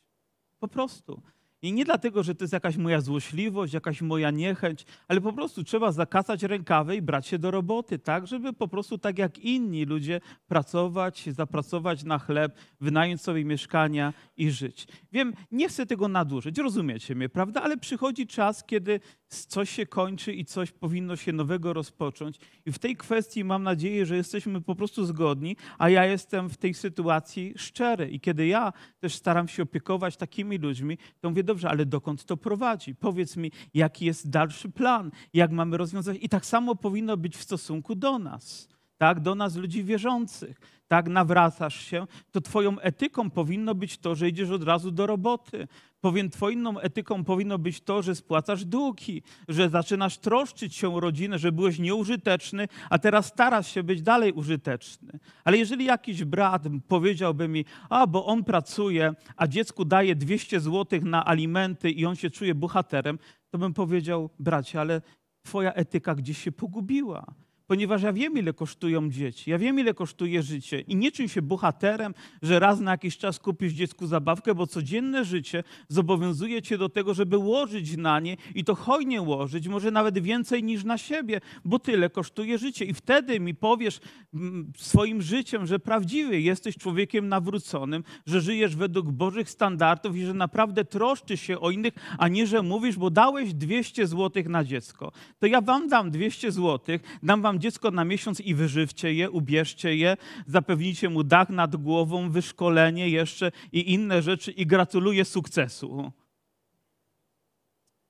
[0.58, 1.22] Po prostu.
[1.62, 5.64] I nie dlatego, że to jest jakaś moja złośliwość, jakaś moja niechęć, ale po prostu
[5.64, 9.84] trzeba zakasać rękawy i brać się do roboty, tak, żeby po prostu tak jak inni
[9.84, 14.86] ludzie pracować, zapracować na chleb, wynająć sobie mieszkania i żyć.
[15.12, 17.62] Wiem, nie chcę tego nadużyć, rozumiecie mnie, prawda?
[17.62, 22.38] Ale przychodzi czas, kiedy coś się kończy i coś powinno się nowego rozpocząć.
[22.66, 26.56] I w tej kwestii mam nadzieję, że jesteśmy po prostu zgodni, a ja jestem w
[26.56, 28.08] tej sytuacji szczery.
[28.08, 32.36] I kiedy ja też staram się opiekować takimi ludźmi, to mówię, dobrze, ale dokąd to
[32.36, 32.94] prowadzi?
[32.94, 36.16] Powiedz mi, jaki jest dalszy plan, jak mamy rozwiązać.
[36.20, 41.08] I tak samo powinno być w stosunku do nas, tak, do nas ludzi wierzących tak
[41.08, 45.68] nawracasz się, to twoją etyką powinno być to, że idziesz od razu do roboty.
[46.06, 51.38] Powiem, twoją etyką powinno być to, że spłacasz długi, że zaczynasz troszczyć się o rodzinę,
[51.38, 55.18] że byłeś nieużyteczny, a teraz starasz się być dalej użyteczny.
[55.44, 61.00] Ale jeżeli jakiś brat powiedziałby mi, a bo on pracuje, a dziecku daje 200 zł
[61.02, 63.18] na alimenty i on się czuje bohaterem,
[63.50, 65.00] to bym powiedział, bracie, ale
[65.42, 67.34] twoja etyka gdzieś się pogubiła
[67.66, 71.42] ponieważ ja wiem, ile kosztują dzieci, ja wiem, ile kosztuje życie i nie czuj się
[71.42, 76.88] bohaterem, że raz na jakiś czas kupisz dziecku zabawkę, bo codzienne życie zobowiązuje cię do
[76.88, 81.40] tego, żeby łożyć na nie i to hojnie łożyć, może nawet więcej niż na siebie,
[81.64, 82.84] bo tyle kosztuje życie.
[82.84, 84.00] I wtedy mi powiesz
[84.34, 90.34] mm, swoim życiem, że prawdziwy jesteś człowiekiem nawróconym, że żyjesz według Bożych standardów i że
[90.34, 95.12] naprawdę troszczysz się o innych, a nie, że mówisz, bo dałeś 200 zł na dziecko.
[95.38, 99.96] To ja wam dam 200 zł, dam wam dziecko na miesiąc i wyżywcie je, ubierzcie
[99.96, 100.16] je,
[100.46, 106.12] zapewnijcie mu dach nad głową, wyszkolenie jeszcze i inne rzeczy i gratuluję sukcesu.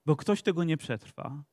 [0.07, 1.45] Bo ktoś tego nie przetrwa.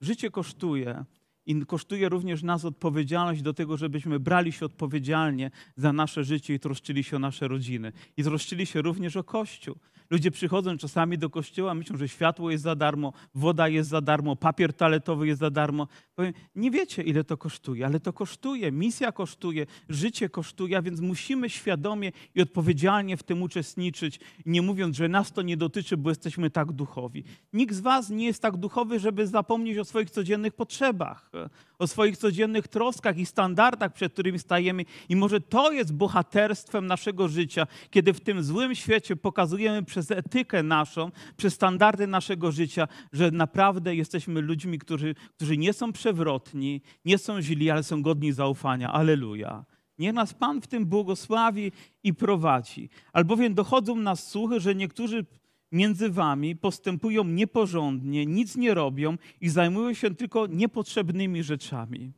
[0.00, 1.04] Życie kosztuje.
[1.46, 6.60] I kosztuje również nas odpowiedzialność do tego, żebyśmy brali się odpowiedzialnie za nasze życie i
[6.60, 7.92] troszczyli się o nasze rodziny.
[8.16, 9.76] I troszczyli się również o Kościół.
[10.12, 14.36] Ludzie przychodzą czasami do kościoła, myślą, że światło jest za darmo, woda jest za darmo,
[14.36, 15.88] papier toaletowy jest za darmo.
[16.14, 21.00] Powiem, nie wiecie, ile to kosztuje, ale to kosztuje, misja kosztuje, życie kosztuje, a więc
[21.00, 26.10] musimy świadomie i odpowiedzialnie w tym uczestniczyć, nie mówiąc, że nas to nie dotyczy, bo
[26.10, 27.24] jesteśmy tak duchowi.
[27.52, 31.30] Nikt z was nie jest tak duchowy, żeby zapomnieć o swoich codziennych potrzebach,
[31.78, 34.84] o swoich codziennych troskach i standardach, przed którymi stajemy.
[35.08, 40.62] I może to jest bohaterstwem naszego życia, kiedy w tym złym świecie pokazujemy przez etykę
[40.62, 47.18] naszą, przez standardy naszego życia, że naprawdę jesteśmy ludźmi, którzy, którzy nie są przewrotni, nie
[47.18, 48.92] są źli, ale są godni zaufania.
[48.92, 49.64] Aleluja.
[49.98, 52.88] Niech nas Pan w tym błogosławi i prowadzi.
[53.12, 55.26] Albowiem dochodzą nas słuchy, że niektórzy
[55.72, 62.12] między wami postępują nieporządnie, nic nie robią i zajmują się tylko niepotrzebnymi rzeczami.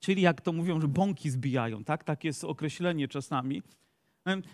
[0.00, 2.04] Czyli jak to mówią, że bąki zbijają, tak?
[2.04, 3.62] Tak jest określenie czasami.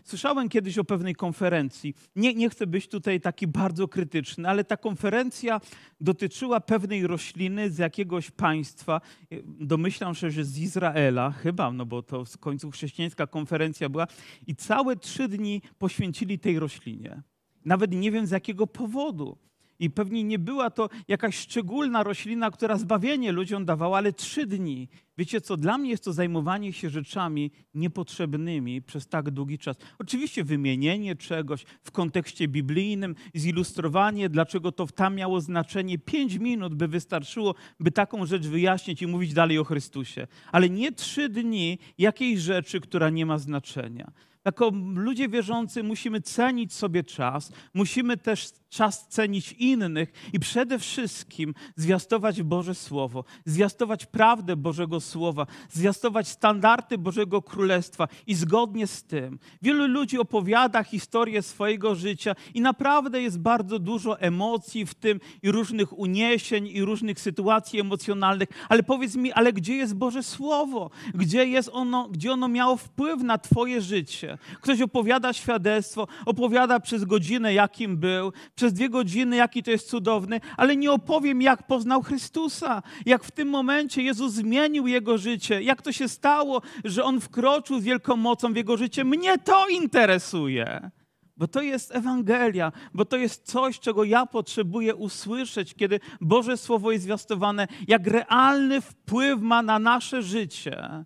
[0.04, 1.94] Słyszałem kiedyś o pewnej konferencji.
[2.16, 5.60] Nie, nie chcę być tutaj taki bardzo krytyczny, ale ta konferencja
[6.00, 9.00] dotyczyła pewnej rośliny z jakiegoś państwa.
[9.44, 14.06] Domyślam się, że z Izraela, chyba, no bo to w końcu chrześcijańska konferencja była.
[14.46, 17.22] I całe trzy dni poświęcili tej roślinie.
[17.64, 19.38] Nawet nie wiem z jakiego powodu.
[19.78, 24.88] I pewnie nie była to jakaś szczególna roślina, która zbawienie ludziom dawała, ale trzy dni.
[25.18, 29.76] Wiecie co, dla mnie jest to zajmowanie się rzeczami niepotrzebnymi przez tak długi czas.
[29.98, 35.98] Oczywiście wymienienie czegoś w kontekście biblijnym, zilustrowanie, dlaczego to tam miało znaczenie.
[35.98, 40.26] Pięć minut by wystarczyło, by taką rzecz wyjaśnić i mówić dalej o Chrystusie.
[40.52, 44.12] Ale nie trzy dni jakiejś rzeczy, która nie ma znaczenia.
[44.48, 51.54] Jako ludzie wierzący musimy cenić sobie czas, musimy też czas cenić innych i przede wszystkim
[51.76, 59.38] zwiastować Boże Słowo, zwiastować prawdę Bożego Słowa, zwiastować standardy Bożego Królestwa i zgodnie z tym.
[59.62, 65.50] Wielu ludzi opowiada historię swojego życia i naprawdę jest bardzo dużo emocji w tym i
[65.50, 70.90] różnych uniesień i różnych sytuacji emocjonalnych, ale powiedz mi, ale gdzie jest Boże Słowo?
[71.14, 74.37] Gdzie jest ono, gdzie ono miało wpływ na twoje życie?
[74.60, 80.40] Ktoś opowiada świadectwo, opowiada przez godzinę, jakim był, przez dwie godziny, jaki to jest cudowny,
[80.56, 85.82] ale nie opowiem, jak poznał Chrystusa, jak w tym momencie Jezus zmienił jego życie, jak
[85.82, 89.04] to się stało, że on wkroczył z wielką mocą w jego życie.
[89.04, 90.90] Mnie to interesuje.
[91.36, 96.92] Bo to jest Ewangelia, bo to jest coś, czego ja potrzebuję usłyszeć, kiedy Boże Słowo
[96.92, 101.04] jest zwiastowane, jak realny wpływ ma na nasze życie.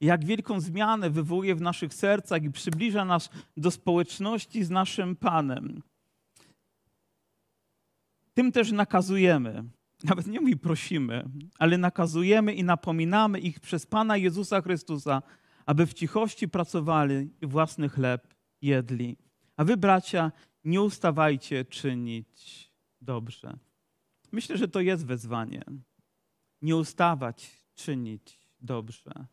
[0.00, 5.82] Jak wielką zmianę wywołuje w naszych sercach i przybliża nas do społeczności z naszym Panem.
[8.34, 9.64] Tym też nakazujemy,
[10.04, 11.24] nawet nie mówi prosimy,
[11.58, 15.22] ale nakazujemy i napominamy ich przez Pana Jezusa Chrystusa,
[15.66, 19.16] aby w cichości pracowali i własny chleb jedli.
[19.56, 20.32] A wy, bracia,
[20.64, 23.58] nie ustawajcie czynić dobrze.
[24.32, 25.64] Myślę, że to jest wezwanie.
[26.62, 29.26] Nie ustawać czynić dobrze.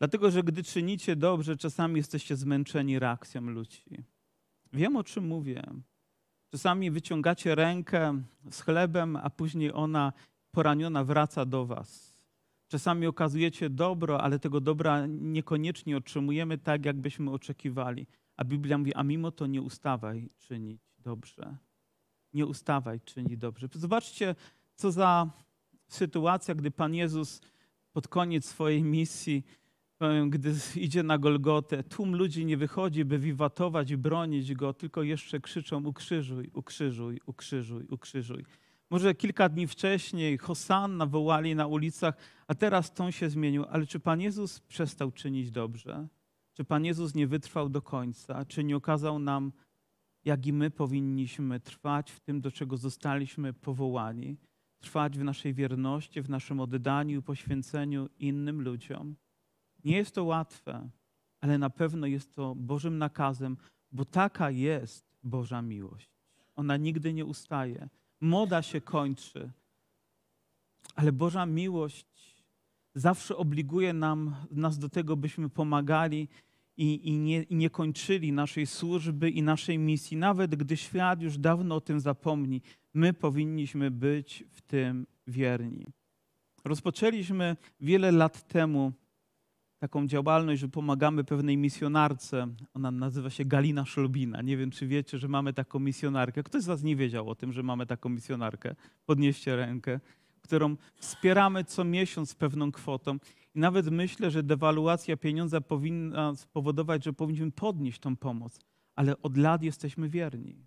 [0.00, 3.84] Dlatego, że gdy czynicie dobrze, czasami jesteście zmęczeni reakcją ludzi.
[4.72, 5.62] Wiem, o czym mówię.
[6.50, 10.12] Czasami wyciągacie rękę z chlebem, a później ona
[10.50, 12.18] poraniona wraca do was.
[12.68, 18.06] Czasami okazujecie dobro, ale tego dobra niekoniecznie otrzymujemy tak, jakbyśmy oczekiwali.
[18.36, 21.56] A Biblia mówi, a mimo to nie ustawaj czynić dobrze.
[22.32, 23.68] Nie ustawaj czynić dobrze.
[23.72, 24.34] Zobaczcie,
[24.74, 25.30] co za
[25.88, 27.40] sytuacja, gdy Pan Jezus
[27.92, 29.44] pod koniec swojej misji,
[30.28, 35.40] gdy idzie na Golgotę, tłum ludzi nie wychodzi, by wiwatować i bronić Go, tylko jeszcze
[35.40, 38.44] krzyczą ukrzyżuj, ukrzyżuj, ukrzyżuj, ukrzyżuj.
[38.90, 42.14] Może kilka dni wcześniej Hosanna wołali na ulicach,
[42.46, 43.64] a teraz ton się zmienił.
[43.70, 46.08] Ale czy Pan Jezus przestał czynić dobrze?
[46.52, 48.44] Czy Pan Jezus nie wytrwał do końca?
[48.44, 49.52] Czy nie okazał nam,
[50.24, 54.36] jak i my powinniśmy trwać w tym, do czego zostaliśmy powołani?
[54.78, 59.16] Trwać w naszej wierności, w naszym oddaniu, poświęceniu innym ludziom.
[59.84, 60.90] Nie jest to łatwe,
[61.40, 63.56] ale na pewno jest to Bożym nakazem,
[63.92, 66.10] bo taka jest Boża miłość.
[66.56, 67.88] Ona nigdy nie ustaje.
[68.20, 69.50] Moda się kończy,
[70.94, 72.06] ale Boża miłość
[72.94, 76.28] zawsze obliguje nam, nas do tego, byśmy pomagali
[76.76, 80.16] i, i, nie, i nie kończyli naszej służby i naszej misji.
[80.16, 82.62] Nawet gdy świat już dawno o tym zapomni,
[82.94, 85.86] my powinniśmy być w tym wierni.
[86.64, 88.92] Rozpoczęliśmy wiele lat temu
[89.80, 92.46] taką działalność, że pomagamy pewnej misjonarce.
[92.74, 94.42] Ona nazywa się Galina Szolbina.
[94.42, 96.42] Nie wiem, czy wiecie, że mamy taką misjonarkę.
[96.42, 98.74] Ktoś z Was nie wiedział o tym, że mamy taką misjonarkę?
[99.06, 100.00] Podnieście rękę,
[100.40, 103.18] którą wspieramy co miesiąc pewną kwotą.
[103.54, 108.60] I nawet myślę, że dewaluacja pieniądza powinna spowodować, że powinniśmy podnieść tą pomoc.
[108.96, 110.66] Ale od lat jesteśmy wierni.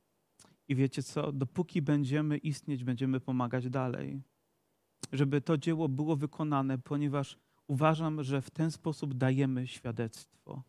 [0.68, 1.32] I wiecie co?
[1.32, 4.22] Dopóki będziemy istnieć, będziemy pomagać dalej.
[5.12, 10.64] Żeby to dzieło było wykonane, ponieważ uważam, że w ten sposób dajemy świadectwo.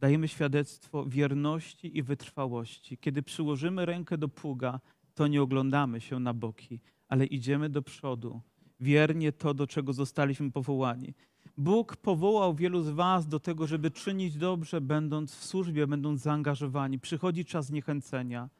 [0.00, 2.98] Dajemy świadectwo wierności i wytrwałości.
[2.98, 4.80] Kiedy przyłożymy rękę do pługa,
[5.14, 8.40] to nie oglądamy się na boki, ale idziemy do przodu,
[8.80, 11.14] wiernie to, do czego zostaliśmy powołani.
[11.56, 16.98] Bóg powołał wielu z Was do tego, żeby czynić dobrze, będąc w służbie, będąc zaangażowani.
[16.98, 18.50] Przychodzi czas niechęcenia,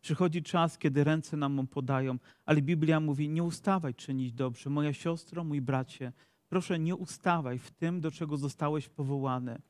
[0.00, 4.70] przychodzi czas, kiedy ręce nam podają, ale Biblia mówi: Nie ustawaj czynić dobrze.
[4.70, 6.12] Moja siostro, mój bracie,
[6.52, 9.62] proszę nie ustawaj w tym, do czego zostałeś powołany.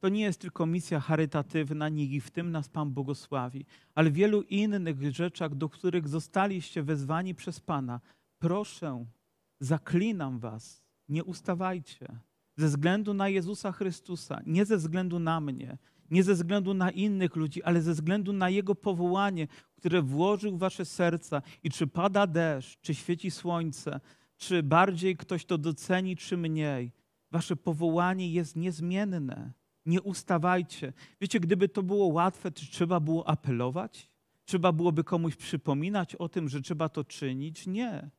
[0.00, 4.42] To nie jest tylko misja charytatywna, nie w tym nas Pan błogosławi, ale w wielu
[4.42, 8.00] innych rzeczach, do których zostaliście wezwani przez Pana.
[8.38, 9.04] Proszę,
[9.60, 12.06] zaklinam Was, nie ustawajcie.
[12.56, 15.78] Ze względu na Jezusa Chrystusa, nie ze względu na mnie,
[16.10, 20.58] nie ze względu na innych ludzi, ale ze względu na Jego powołanie, które włożył w
[20.58, 21.42] Wasze serca.
[21.62, 24.00] I czy pada deszcz, czy świeci słońce,
[24.38, 26.92] czy bardziej ktoś to doceni, czy mniej.
[27.30, 29.52] Wasze powołanie jest niezmienne.
[29.86, 30.92] Nie ustawajcie.
[31.20, 34.10] Wiecie, gdyby to było łatwe, to trzeba było apelować?
[34.44, 37.66] Trzeba byłoby komuś przypominać o tym, że trzeba to czynić?
[37.66, 38.10] Nie.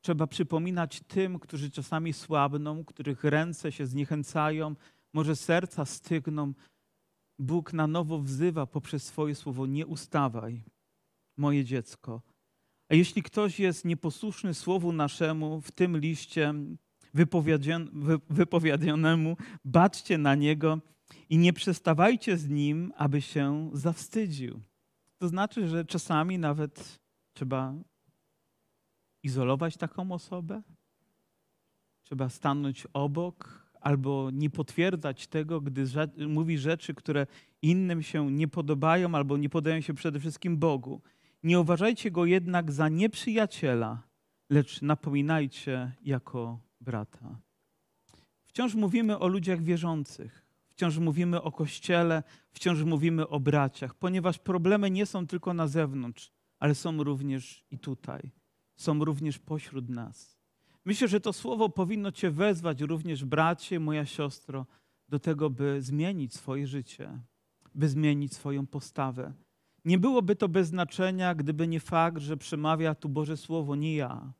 [0.00, 4.74] Trzeba przypominać tym, którzy czasami słabną, których ręce się zniechęcają,
[5.12, 6.52] może serca stygną.
[7.38, 10.64] Bóg na nowo wzywa poprzez swoje słowo: Nie ustawaj,
[11.36, 12.22] moje dziecko,
[12.88, 16.54] a jeśli ktoś jest nieposłuszny słowu naszemu w tym liście
[18.30, 20.78] wypowiedzianemu, baczcie na niego
[21.30, 24.60] i nie przestawajcie z nim, aby się zawstydził.
[25.18, 26.98] To znaczy, że czasami nawet
[27.32, 27.74] trzeba
[29.22, 30.62] izolować taką osobę,
[32.02, 35.84] trzeba stanąć obok albo nie potwierdzać tego, gdy
[36.28, 37.26] mówi rzeczy, które
[37.62, 41.00] innym się nie podobają albo nie podają się przede wszystkim Bogu.
[41.42, 44.02] Nie uważajcie go jednak za nieprzyjaciela,
[44.50, 47.40] lecz napominajcie jako brata.
[48.46, 54.90] Wciąż mówimy o ludziach wierzących, wciąż mówimy o kościele, wciąż mówimy o braciach, ponieważ problemy
[54.90, 58.30] nie są tylko na zewnątrz, ale są również i tutaj,
[58.76, 60.38] są również pośród nas.
[60.84, 64.66] Myślę, że to słowo powinno Cię wezwać również, bracie, moja siostro,
[65.08, 67.20] do tego, by zmienić swoje życie,
[67.74, 69.32] by zmienić swoją postawę
[69.88, 74.32] nie byłoby to bez znaczenia, gdyby nie fakt, że przemawia tu Boże Słowo, nie ja.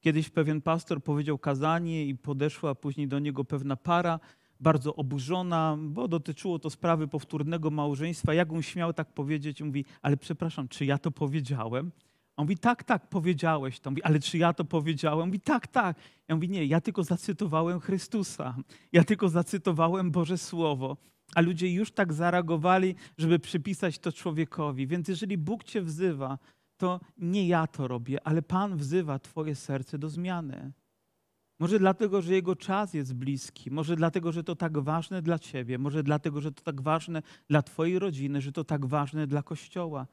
[0.00, 4.20] Kiedyś pewien pastor powiedział kazanie i podeszła później do niego pewna para,
[4.60, 8.34] bardzo oburzona, bo dotyczyło to sprawy powtórnego małżeństwa.
[8.34, 9.62] Jak on śmiał tak powiedzieć?
[9.62, 11.92] Mówi, ale przepraszam, czy ja to powiedziałem?
[12.36, 13.90] On mówi, tak, tak, powiedziałeś to.
[13.90, 15.26] Mówi, ale czy ja to powiedziałem?
[15.26, 15.96] Mówi, tak, tak.
[16.28, 18.56] Ja mówi, nie, ja tylko zacytowałem Chrystusa.
[18.92, 20.96] Ja tylko zacytowałem Boże Słowo.
[21.34, 24.86] A ludzie już tak zareagowali, żeby przypisać to człowiekowi.
[24.86, 26.38] Więc jeżeli Bóg cię wzywa,
[26.76, 30.72] to nie ja to robię, ale Pan wzywa twoje serce do zmiany.
[31.58, 35.78] Może dlatego, że Jego czas jest bliski, może dlatego, że to tak ważne dla Ciebie,
[35.78, 40.06] może dlatego, że to tak ważne dla Twojej rodziny, że to tak ważne dla Kościoła.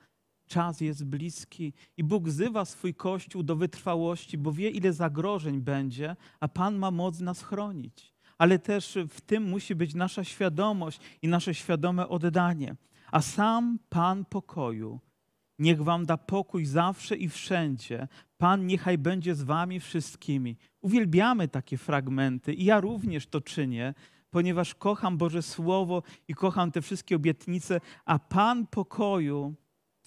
[0.48, 6.16] Czas jest bliski i Bóg wzywa swój Kościół do wytrwałości, bo wie, ile zagrożeń będzie,
[6.40, 8.17] a Pan ma moc nas chronić.
[8.38, 12.76] Ale też w tym musi być nasza świadomość i nasze świadome oddanie.
[13.12, 15.00] A sam Pan pokoju,
[15.60, 18.08] niech Wam da pokój zawsze i wszędzie.
[18.38, 20.58] Pan niechaj będzie z Wami wszystkimi.
[20.82, 23.94] Uwielbiamy takie fragmenty i ja również to czynię,
[24.30, 29.56] ponieważ kocham Boże Słowo i kocham te wszystkie obietnice, a Pan pokoju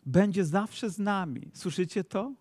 [0.07, 1.51] będzie zawsze z nami.
[1.55, 2.35] Słyszycie to?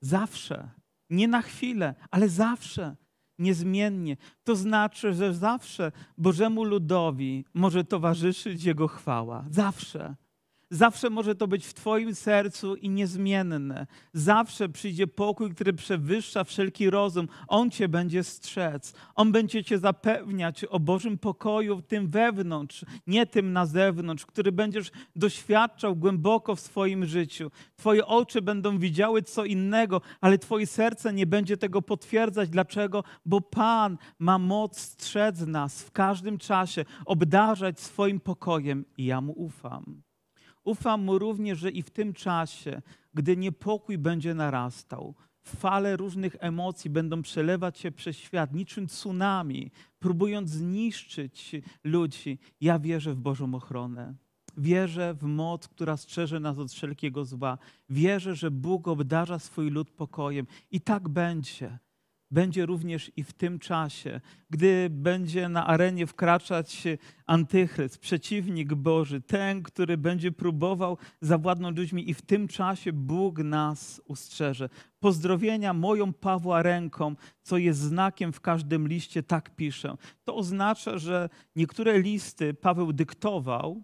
[0.00, 0.70] Zawsze.
[1.10, 2.96] Nie na chwilę, ale zawsze.
[3.40, 4.16] Niezmiennie.
[4.44, 9.44] To znaczy, że zawsze Bożemu ludowi może towarzyszyć Jego chwała.
[9.50, 10.16] Zawsze.
[10.72, 13.86] Zawsze może to być w Twoim sercu i niezmienne.
[14.12, 17.28] Zawsze przyjdzie pokój, który przewyższa wszelki rozum.
[17.48, 18.94] On Cię będzie strzec.
[19.14, 24.90] On będzie Cię zapewniać o Bożym pokoju tym wewnątrz, nie tym na zewnątrz, który będziesz
[25.16, 27.50] doświadczał głęboko w swoim życiu.
[27.76, 32.48] Twoje oczy będą widziały co innego, ale Twoje serce nie będzie tego potwierdzać.
[32.48, 33.04] Dlaczego?
[33.26, 39.32] Bo Pan ma moc strzec nas w każdym czasie, obdarzać swoim pokojem i ja Mu
[39.32, 40.09] ufam.
[40.70, 42.82] Ufam mu również, że i w tym czasie,
[43.14, 50.50] gdy niepokój będzie narastał, fale różnych emocji będą przelewać się przez świat niczym tsunami, próbując
[50.50, 52.38] zniszczyć ludzi.
[52.60, 54.14] Ja wierzę w Bożą ochronę.
[54.56, 57.58] Wierzę w moc, która strzeże nas od wszelkiego zła.
[57.88, 60.46] Wierzę, że Bóg obdarza swój lud pokojem.
[60.70, 61.78] I tak będzie
[62.30, 64.20] będzie również i w tym czasie,
[64.50, 66.84] gdy będzie na arenie wkraczać
[67.26, 74.02] antychryst, przeciwnik Boży, ten, który będzie próbował zawładnąć ludźmi i w tym czasie Bóg nas
[74.04, 74.68] ustrzeże.
[75.00, 79.96] Pozdrowienia moją Pawła ręką, co jest znakiem w każdym liście, tak piszę.
[80.24, 83.82] To oznacza, że niektóre listy Paweł dyktował,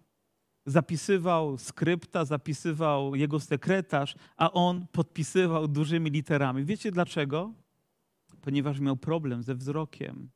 [0.66, 6.64] zapisywał skrypta, zapisywał jego sekretarz, a on podpisywał dużymi literami.
[6.64, 7.65] Wiecie dlaczego?
[8.46, 10.30] Ponieważ miał problem ze wzrokiem.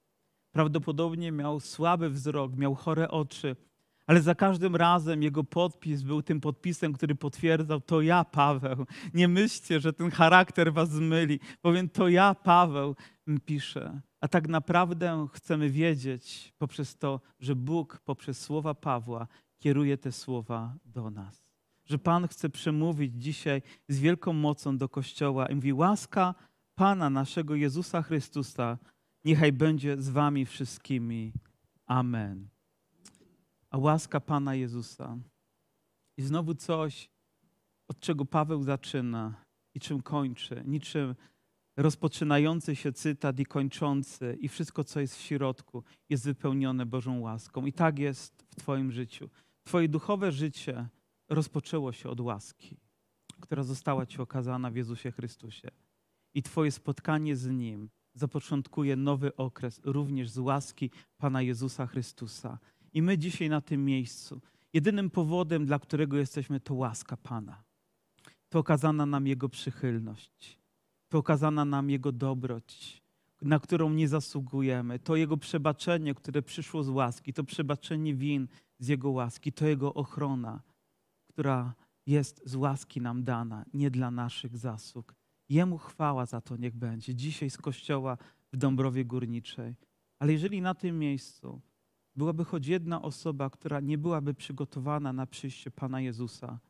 [0.53, 3.57] Prawdopodobnie miał słaby wzrok, miał chore oczy,
[4.07, 8.87] ale za każdym razem jego podpis był tym podpisem, który potwierdzał: To ja, Paweł.
[9.15, 11.41] Nie myślcie, że ten charakter was zmyli.
[11.61, 12.97] Powiem: To ja, Paweł,
[13.45, 14.01] piszę.
[14.21, 19.27] A tak naprawdę chcemy wiedzieć poprzez to, że Bóg poprzez słowa Pawła
[19.59, 21.51] kieruje te słowa do nas.
[21.85, 26.35] Że Pan chce przemówić dzisiaj z wielką mocą do Kościoła i mówi: Łaska
[26.81, 28.79] Pana naszego Jezusa Chrystusa,
[29.25, 31.33] niechaj będzie z wami wszystkimi.
[31.87, 32.49] Amen.
[33.71, 35.19] A łaska Pana Jezusa.
[36.17, 37.11] I znowu coś,
[37.89, 41.15] od czego Paweł zaczyna i czym kończy, niczym
[41.77, 47.67] rozpoczynający się cytat i kończący, i wszystko, co jest w środku, jest wypełnione Bożą łaską.
[47.67, 49.31] I tak jest w Twoim życiu.
[49.65, 50.89] Twoje duchowe życie
[51.29, 52.77] rozpoczęło się od łaski,
[53.41, 55.71] która została Ci okazana w Jezusie Chrystusie
[56.35, 62.59] i Twoje spotkanie z Nim zapoczątkuje nowy okres również z łaski Pana Jezusa Chrystusa.
[62.93, 64.41] I my dzisiaj na tym miejscu,
[64.73, 67.63] jedynym powodem, dla którego jesteśmy, to łaska Pana.
[68.49, 70.59] To okazana nam Jego przychylność,
[71.09, 73.03] to okazana nam Jego dobroć,
[73.43, 78.89] na którą nie zasługujemy, to Jego przebaczenie, które przyszło z łaski, to przebaczenie win z
[78.89, 80.63] Jego łaski, to Jego ochrona,
[81.29, 81.75] która
[82.07, 85.20] jest z łaski nam dana, nie dla naszych zasług.
[85.51, 87.15] Jemu chwała za to niech będzie.
[87.15, 88.17] Dzisiaj z kościoła
[88.53, 89.75] w Dąbrowie Górniczej.
[90.19, 91.61] Ale jeżeli na tym miejscu
[92.17, 96.61] byłaby choć jedna osoba, która nie byłaby przygotowana na przyjście Pana Jezusa,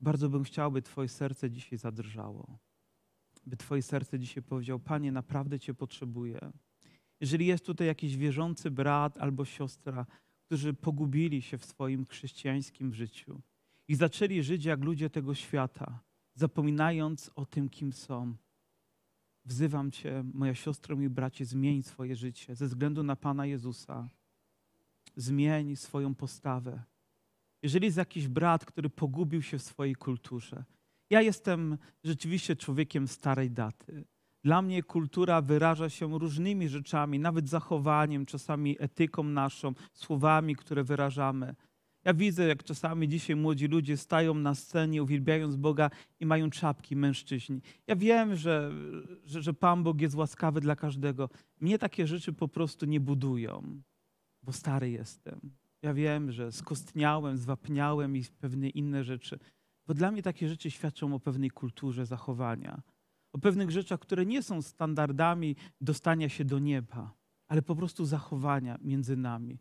[0.00, 2.58] bardzo bym chciał, by Twoje serce dzisiaj zadrżało.
[3.46, 6.52] By Twoje serce dzisiaj powiedział: Panie, naprawdę Cię potrzebuję.
[7.20, 10.06] Jeżeli jest tutaj jakiś wierzący brat albo siostra,
[10.46, 13.40] którzy pogubili się w swoim chrześcijańskim życiu
[13.88, 16.00] i zaczęli żyć jak ludzie tego świata,
[16.40, 18.34] zapominając o tym, kim są.
[19.44, 24.08] Wzywam Cię, moja siostro, mój bracie, zmień swoje życie ze względu na Pana Jezusa.
[25.16, 26.82] Zmień swoją postawę.
[27.62, 30.64] Jeżeli jest jakiś brat, który pogubił się w swojej kulturze,
[31.10, 34.04] ja jestem rzeczywiście człowiekiem starej daty.
[34.44, 41.54] Dla mnie kultura wyraża się różnymi rzeczami, nawet zachowaniem, czasami etyką naszą, słowami, które wyrażamy.
[42.04, 45.90] Ja widzę, jak czasami dzisiaj młodzi ludzie stają na scenie, uwielbiając Boga
[46.20, 47.60] i mają czapki, mężczyźni.
[47.86, 48.72] Ja wiem, że,
[49.24, 51.28] że, że Pan Bóg jest łaskawy dla każdego.
[51.60, 53.82] Mnie takie rzeczy po prostu nie budują,
[54.42, 55.40] bo stary jestem.
[55.82, 59.38] Ja wiem, że skostniałem, zwapniałem i pewne inne rzeczy.
[59.86, 62.82] Bo dla mnie takie rzeczy świadczą o pewnej kulturze zachowania,
[63.32, 67.14] o pewnych rzeczach, które nie są standardami dostania się do nieba,
[67.48, 69.58] ale po prostu zachowania między nami.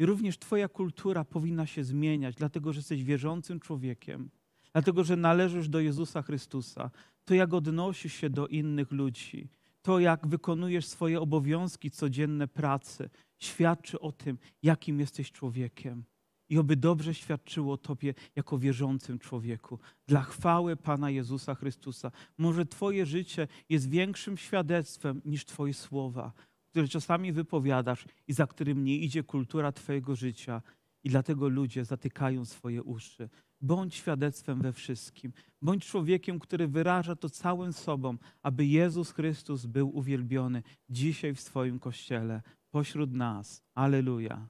[0.00, 4.30] I również Twoja kultura powinna się zmieniać, dlatego że jesteś wierzącym człowiekiem,
[4.72, 6.90] dlatego że należysz do Jezusa Chrystusa.
[7.24, 9.48] To, jak odnosisz się do innych ludzi,
[9.82, 16.04] to, jak wykonujesz swoje obowiązki codzienne pracy, świadczy o tym, jakim jesteś człowiekiem.
[16.48, 19.78] I oby dobrze świadczyło Tobie jako wierzącym człowieku.
[20.06, 22.10] Dla chwały Pana Jezusa Chrystusa.
[22.38, 26.32] Może Twoje życie jest większym świadectwem niż Twoje słowa,
[26.70, 30.62] które czasami wypowiadasz i za którym nie idzie kultura Twojego życia.
[31.04, 33.28] I dlatego ludzie zatykają swoje uszy.
[33.60, 35.32] Bądź świadectwem we wszystkim.
[35.62, 41.78] Bądź człowiekiem, który wyraża to całym sobą, aby Jezus Chrystus był uwielbiony dzisiaj w swoim
[41.78, 43.62] kościele, pośród nas.
[43.74, 44.48] Aleluja.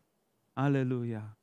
[0.54, 1.34] Aleluja.